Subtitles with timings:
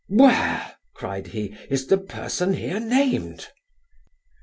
[0.07, 3.49] where (cried he) is the person here named?